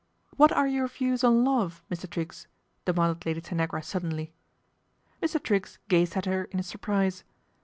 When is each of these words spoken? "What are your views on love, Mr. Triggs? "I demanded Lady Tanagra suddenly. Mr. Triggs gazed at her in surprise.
"What 0.35 0.51
are 0.51 0.65
your 0.65 0.87
views 0.87 1.23
on 1.23 1.43
love, 1.45 1.83
Mr. 1.91 2.09
Triggs? 2.09 2.47
"I 2.49 2.91
demanded 2.91 3.23
Lady 3.23 3.39
Tanagra 3.39 3.83
suddenly. 3.83 4.33
Mr. 5.21 5.39
Triggs 5.39 5.77
gazed 5.89 6.17
at 6.17 6.25
her 6.25 6.45
in 6.45 6.63
surprise. 6.63 7.23